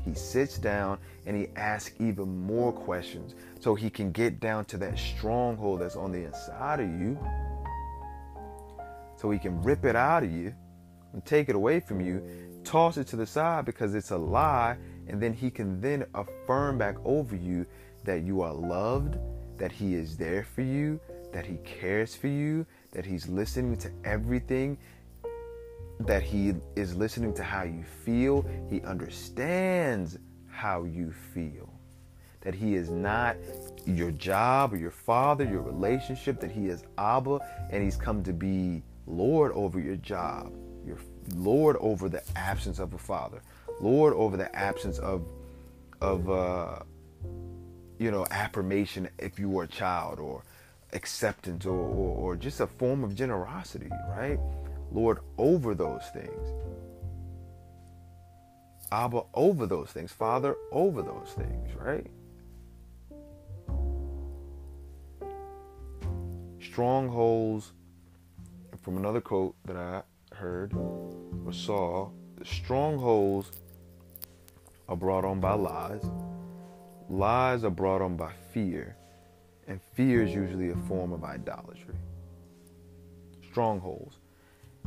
he 0.04 0.14
sits 0.14 0.58
down 0.58 0.98
and 1.26 1.36
he 1.36 1.48
asks 1.56 1.94
even 2.00 2.46
more 2.46 2.72
questions 2.72 3.34
so 3.60 3.74
he 3.74 3.90
can 3.90 4.12
get 4.12 4.40
down 4.40 4.64
to 4.66 4.76
that 4.78 4.98
stronghold 4.98 5.80
that's 5.80 5.96
on 5.96 6.10
the 6.10 6.24
inside 6.24 6.80
of 6.80 6.88
you. 6.88 7.18
So 9.16 9.30
he 9.30 9.38
can 9.38 9.62
rip 9.62 9.84
it 9.84 9.94
out 9.94 10.24
of 10.24 10.32
you 10.32 10.54
and 11.12 11.24
take 11.24 11.48
it 11.48 11.54
away 11.54 11.80
from 11.80 12.00
you 12.00 12.22
toss 12.64 12.96
it 12.96 13.06
to 13.08 13.16
the 13.16 13.26
side 13.26 13.64
because 13.64 13.94
it's 13.94 14.10
a 14.10 14.16
lie 14.16 14.76
and 15.08 15.20
then 15.20 15.32
he 15.32 15.50
can 15.50 15.80
then 15.80 16.04
affirm 16.14 16.78
back 16.78 16.96
over 17.04 17.36
you 17.36 17.66
that 18.04 18.22
you 18.22 18.40
are 18.42 18.52
loved 18.52 19.16
that 19.56 19.72
he 19.72 19.94
is 19.94 20.16
there 20.16 20.44
for 20.44 20.62
you 20.62 21.00
that 21.32 21.46
he 21.46 21.56
cares 21.58 22.14
for 22.14 22.28
you 22.28 22.66
that 22.92 23.04
he's 23.04 23.28
listening 23.28 23.76
to 23.76 23.90
everything 24.04 24.76
that 26.00 26.22
he 26.22 26.54
is 26.76 26.96
listening 26.96 27.34
to 27.34 27.42
how 27.42 27.62
you 27.62 27.84
feel. 28.04 28.44
He 28.70 28.80
understands 28.82 30.18
how 30.48 30.84
you 30.84 31.12
feel. 31.34 31.72
That 32.40 32.54
he 32.54 32.74
is 32.74 32.88
not 32.88 33.36
your 33.84 34.10
job 34.12 34.72
or 34.72 34.76
your 34.76 34.90
father 34.90 35.44
your 35.44 35.62
relationship 35.62 36.38
that 36.40 36.50
he 36.50 36.68
is 36.68 36.84
abba 36.98 37.38
and 37.70 37.82
he's 37.82 37.96
come 37.96 38.22
to 38.22 38.32
be 38.32 38.82
lord 39.06 39.52
over 39.52 39.80
your 39.80 39.96
job 39.96 40.52
your 40.84 40.98
Lord 41.34 41.76
over 41.80 42.08
the 42.08 42.22
absence 42.36 42.78
of 42.78 42.94
a 42.94 42.98
father, 42.98 43.42
Lord 43.80 44.14
over 44.14 44.36
the 44.36 44.54
absence 44.54 44.98
of 44.98 45.24
of 46.00 46.30
uh, 46.30 46.80
you 47.98 48.10
know 48.10 48.26
affirmation 48.30 49.08
if 49.18 49.38
you 49.38 49.48
were 49.48 49.64
a 49.64 49.68
child 49.68 50.18
or 50.18 50.42
acceptance 50.92 51.66
or, 51.66 51.78
or, 51.78 52.16
or 52.16 52.36
just 52.36 52.60
a 52.60 52.66
form 52.66 53.04
of 53.04 53.14
generosity, 53.14 53.90
right? 54.08 54.38
Lord 54.92 55.18
over 55.38 55.74
those 55.74 56.02
things. 56.12 56.52
Abba 58.92 59.22
over 59.34 59.66
those 59.66 59.90
things, 59.90 60.10
Father 60.10 60.56
over 60.72 61.02
those 61.02 61.32
things, 61.36 61.70
right? 61.76 62.06
Strongholds, 66.60 67.72
from 68.82 68.96
another 68.96 69.20
quote 69.20 69.54
that 69.64 69.76
I 69.76 70.02
heard 70.40 70.72
or 71.44 71.52
saw 71.52 72.08
The 72.38 72.46
strongholds 72.46 73.52
are 74.88 74.96
brought 74.96 75.26
on 75.26 75.38
by 75.38 75.52
lies. 75.52 76.02
Lies 77.10 77.64
are 77.64 77.70
brought 77.70 78.00
on 78.00 78.16
by 78.16 78.32
fear. 78.52 78.96
And 79.68 79.80
fear 79.94 80.22
is 80.22 80.34
usually 80.34 80.70
a 80.70 80.76
form 80.88 81.12
of 81.12 81.22
idolatry. 81.22 81.94
Strongholds. 83.50 84.16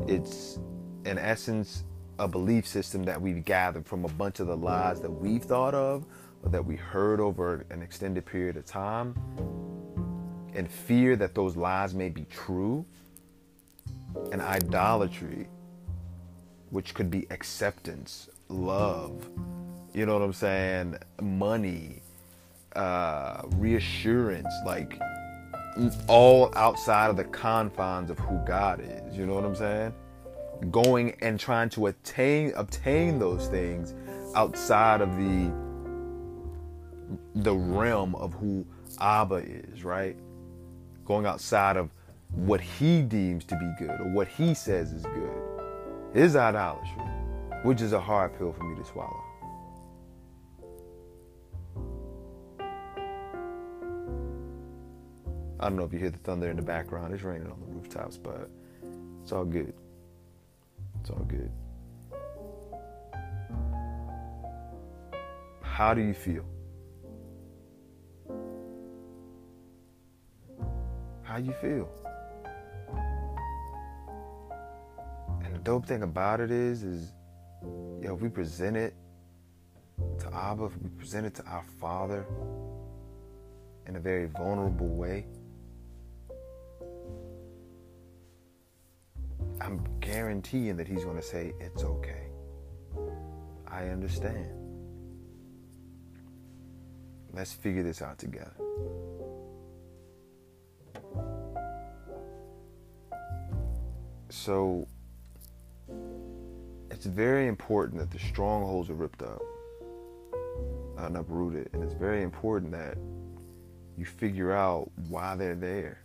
It's, 0.08 0.58
in 1.06 1.20
essence, 1.20 1.84
a 2.18 2.28
belief 2.28 2.68
system 2.68 3.04
that 3.04 3.22
we've 3.22 3.46
gathered 3.46 3.86
from 3.86 4.06
a 4.06 4.10
bunch 4.10 4.40
of 4.40 4.48
the 4.48 4.58
lies 4.58 5.00
that 5.02 5.12
we've 5.12 5.44
thought 5.44 5.76
of 5.76 6.06
or 6.42 6.50
that 6.50 6.66
we 6.66 6.76
heard 6.76 7.20
over 7.20 7.64
an 7.70 7.84
extended 7.84 8.26
period 8.26 8.58
of 8.58 8.66
time 8.66 9.14
and 10.56 10.70
fear 10.70 11.16
that 11.16 11.36
those 11.36 11.56
lies 11.56 11.94
may 11.94 12.10
be 12.10 12.26
true 12.32 12.84
and 14.32 14.42
idolatry 14.42 15.48
which 16.70 16.94
could 16.94 17.10
be 17.10 17.26
acceptance 17.30 18.30
love 18.50 19.30
you 19.94 20.06
know 20.06 20.14
what 20.14 20.22
i'm 20.22 20.34
saying 20.34 20.96
money 21.22 22.02
uh, 22.76 23.42
reassurance 23.52 24.52
like 24.66 25.00
all 26.08 26.52
outside 26.56 27.10
of 27.10 27.18
the 27.18 27.24
confines 27.26 28.10
of 28.10 28.18
who 28.20 28.38
god 28.46 28.82
is 28.82 29.16
you 29.16 29.26
know 29.26 29.36
what 29.36 29.46
i'm 29.46 29.56
saying 29.56 29.94
going 30.72 31.16
and 31.22 31.40
trying 31.40 31.70
to 31.70 31.88
attain 31.88 32.52
obtain 32.56 33.20
those 33.20 33.48
things 33.48 33.94
outside 34.36 35.02
of 35.02 35.16
the 35.18 35.52
the 37.36 37.56
realm 37.56 38.16
of 38.16 38.34
who 38.34 38.66
Abba 39.00 39.36
is, 39.36 39.84
right? 39.84 40.16
Going 41.06 41.26
outside 41.26 41.78
of 41.78 41.90
what 42.36 42.60
he 42.60 43.02
deems 43.02 43.46
to 43.46 43.56
be 43.56 43.72
good 43.78 44.00
or 44.00 44.10
what 44.10 44.28
he 44.28 44.54
says 44.54 44.92
is 44.92 45.04
good 45.04 45.32
is 46.14 46.36
idolatry, 46.36 47.04
which 47.64 47.82
is 47.82 47.94
a 47.94 48.00
hard 48.00 48.38
pill 48.38 48.52
for 48.52 48.64
me 48.64 48.76
to 48.76 48.86
swallow. 48.86 49.24
I 55.60 55.70
don't 55.70 55.78
know 55.78 55.86
if 55.86 55.94
you 55.94 56.00
hear 56.00 56.10
the 56.10 56.18
thunder 56.18 56.50
in 56.50 56.58
the 56.58 56.62
background. 56.62 57.14
It's 57.14 57.24
raining 57.24 57.50
on 57.50 57.60
the 57.60 57.68
rooftops, 57.68 58.18
but 58.18 58.50
it's 59.22 59.32
all 59.32 59.46
good. 59.46 59.74
It's 61.00 61.10
all 61.10 61.26
good. 61.26 61.52
How 65.62 65.94
do 65.94 66.02
you 66.02 66.14
feel? 66.14 66.46
How 71.24 71.38
you 71.38 71.54
feel? 71.62 72.03
Dope 75.64 75.86
thing 75.86 76.04
about 76.04 76.40
it 76.40 76.52
is, 76.52 76.84
is 76.84 77.14
you 77.62 78.08
know, 78.08 78.16
if 78.16 78.22
we 78.22 78.30
present 78.30 78.76
it 78.76 78.94
to 80.20 80.34
Abba, 80.34 80.66
if 80.66 80.82
we 80.82 80.90
present 80.90 81.26
it 81.26 81.34
to 81.36 81.44
our 81.46 81.64
Father 81.80 82.26
in 83.88 83.96
a 83.96 84.00
very 84.00 84.28
vulnerable 84.28 84.90
way, 84.90 85.26
I'm 89.62 89.86
guaranteeing 90.02 90.76
that 90.78 90.88
he's 90.88 91.06
going 91.06 91.16
to 91.16 91.24
say, 91.24 91.54
It's 91.60 91.84
okay. 91.84 92.28
I 93.68 93.88
understand. 93.88 94.52
Let's 97.32 97.54
figure 97.54 97.82
this 97.82 98.02
out 98.02 98.20
together. 98.20 98.54
So, 104.30 104.88
it's 107.06 107.14
very 107.14 107.48
important 107.48 108.00
that 108.00 108.12
the 108.12 108.26
strongholds 108.28 108.90
are 108.90 108.94
ripped 108.94 109.24
up 109.24 109.42
uh, 110.98 111.06
and 111.06 111.18
uprooted. 111.18 111.70
And 111.74 111.84
it's 111.84 111.94
very 111.94 112.24
important 112.24 112.72
that 112.72 112.98
you 113.98 114.06
figure 114.06 114.54
out 114.54 114.90
why 115.10 115.36
they're 115.36 115.54
there. 115.54 116.00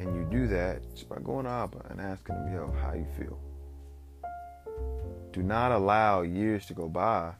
And 0.00 0.12
you 0.16 0.26
do 0.28 0.48
that 0.48 0.82
just 0.92 1.08
by 1.08 1.20
going 1.20 1.44
to 1.44 1.52
Abba 1.52 1.86
and 1.88 2.00
asking 2.00 2.34
him, 2.34 2.52
yo, 2.52 2.74
how 2.82 2.94
you 2.94 3.06
feel. 3.16 3.38
Do 5.30 5.44
not 5.44 5.70
allow 5.70 6.22
years 6.22 6.66
to 6.66 6.74
go 6.74 6.88
by 6.88 7.32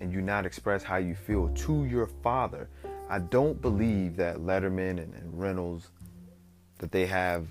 and 0.00 0.12
you 0.12 0.20
not 0.20 0.46
express 0.46 0.84
how 0.84 0.98
you 0.98 1.16
feel 1.16 1.48
to 1.48 1.84
your 1.86 2.06
father. 2.22 2.68
I 3.10 3.18
don't 3.18 3.60
believe 3.60 4.14
that 4.18 4.36
Letterman 4.36 5.02
and, 5.02 5.14
and 5.14 5.36
Reynolds 5.36 5.88
that 6.78 6.92
they 6.92 7.06
have 7.06 7.48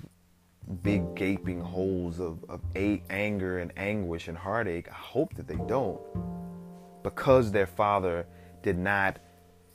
big 0.81 1.15
gaping 1.15 1.61
holes 1.61 2.19
of, 2.19 2.43
of 2.49 2.61
anger 2.75 3.59
and 3.59 3.71
anguish 3.77 4.27
and 4.27 4.37
heartache. 4.37 4.87
I 4.89 4.95
hope 4.95 5.35
that 5.35 5.47
they 5.47 5.59
don't. 5.67 6.01
Because 7.03 7.51
their 7.51 7.67
father 7.67 8.25
did 8.61 8.77
not 8.77 9.19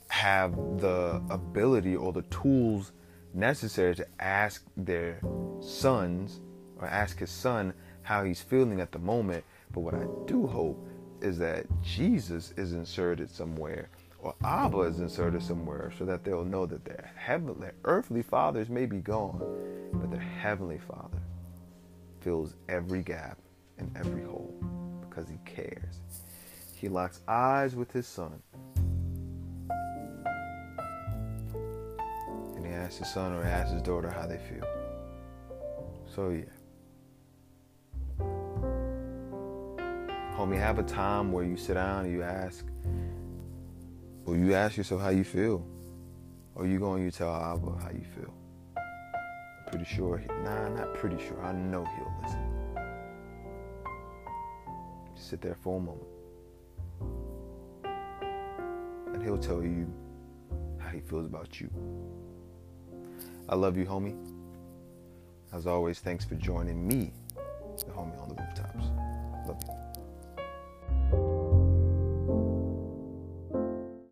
have 0.09 0.55
the 0.79 1.21
ability 1.29 1.95
or 1.95 2.11
the 2.11 2.23
tools 2.23 2.91
necessary 3.33 3.95
to 3.95 4.07
ask 4.19 4.65
their 4.75 5.21
sons 5.59 6.41
or 6.79 6.87
ask 6.87 7.19
his 7.19 7.29
son 7.29 7.73
how 8.01 8.23
he's 8.23 8.41
feeling 8.41 8.81
at 8.81 8.91
the 8.91 8.99
moment. 8.99 9.43
But 9.71 9.81
what 9.81 9.93
I 9.93 10.05
do 10.25 10.47
hope 10.47 10.87
is 11.21 11.37
that 11.37 11.67
Jesus 11.83 12.53
is 12.57 12.73
inserted 12.73 13.29
somewhere 13.29 13.89
or 14.21 14.35
Abba 14.43 14.81
is 14.81 14.99
inserted 14.99 15.41
somewhere 15.41 15.91
so 15.97 16.05
that 16.05 16.23
they'll 16.23 16.43
know 16.43 16.65
that 16.65 16.83
their 16.85 17.11
heavenly, 17.15 17.61
their 17.61 17.73
earthly 17.85 18.21
fathers 18.21 18.69
may 18.69 18.85
be 18.85 18.97
gone, 18.97 19.41
but 19.93 20.11
their 20.11 20.19
heavenly 20.19 20.79
father 20.79 21.21
fills 22.19 22.55
every 22.67 23.01
gap 23.01 23.37
and 23.77 23.89
every 23.95 24.23
hole 24.23 24.53
because 25.09 25.29
he 25.29 25.37
cares. 25.45 26.01
He 26.75 26.89
locks 26.89 27.21
eyes 27.27 27.75
with 27.75 27.91
his 27.91 28.07
son 28.07 28.41
And 32.59 32.65
he 32.65 32.73
asks 32.73 32.97
his 32.97 33.09
son 33.09 33.31
or 33.31 33.43
asks 33.43 33.71
his 33.71 33.81
daughter 33.81 34.09
how 34.09 34.27
they 34.27 34.37
feel. 34.37 34.67
So 36.13 36.29
yeah. 36.29 36.43
Homie, 40.35 40.57
have 40.57 40.77
a 40.77 40.83
time 40.83 41.31
where 41.31 41.45
you 41.45 41.55
sit 41.55 41.75
down 41.75 42.05
and 42.05 42.13
you 42.13 42.21
ask, 42.21 42.65
you 44.35 44.53
ask 44.53 44.77
yourself 44.77 45.01
how 45.01 45.09
you 45.09 45.23
feel. 45.23 45.65
Or 46.55 46.65
you 46.67 46.79
go 46.79 46.93
and 46.93 47.03
you 47.03 47.11
tell 47.11 47.33
Abba 47.33 47.71
how 47.81 47.89
you 47.89 48.05
feel. 48.15 48.33
Pretty 49.67 49.85
sure, 49.85 50.21
nah, 50.43 50.69
not 50.69 50.93
pretty 50.95 51.17
sure. 51.17 51.41
I 51.43 51.53
know 51.53 51.85
he'll 51.85 52.13
listen. 52.23 52.59
Just 55.15 55.29
sit 55.29 55.41
there 55.41 55.55
for 55.55 55.77
a 55.77 55.79
moment. 55.79 56.07
And 59.13 59.23
he'll 59.23 59.37
tell 59.37 59.63
you 59.63 59.87
how 60.79 60.89
he 60.89 60.99
feels 60.99 61.25
about 61.25 61.61
you. 61.61 61.69
I 63.47 63.55
love 63.55 63.77
you, 63.77 63.85
homie. 63.85 64.17
As 65.53 65.65
always, 65.65 65.99
thanks 65.99 66.25
for 66.25 66.35
joining 66.35 66.87
me, 66.87 67.11
the 67.77 67.91
homie 67.91 68.21
on 68.21 68.29
the 68.29 68.35
rooftops. 68.35 68.85